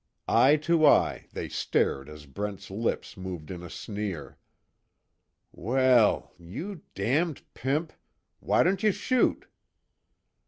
Eye 0.27 0.55
to 0.63 0.83
eye 0.83 1.27
they 1.31 1.47
stared 1.47 2.09
as 2.09 2.25
Brent's 2.25 2.71
lips 2.71 3.15
moved 3.15 3.51
in 3.51 3.61
a 3.61 3.69
sneer: 3.69 4.39
"Well 5.51 6.33
you 6.39 6.81
damned 6.95 7.43
pimp 7.53 7.93
why 8.39 8.63
don't 8.63 8.81
you 8.81 8.93
shoot?" 8.93 9.45